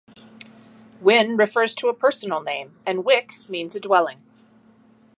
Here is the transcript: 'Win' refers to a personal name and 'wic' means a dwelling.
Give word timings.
'Win' 0.99 1.37
refers 1.37 1.75
to 1.75 1.87
a 1.87 1.93
personal 1.93 2.41
name 2.41 2.75
and 2.87 3.05
'wic' 3.05 3.47
means 3.47 3.75
a 3.75 3.79
dwelling. 3.79 4.23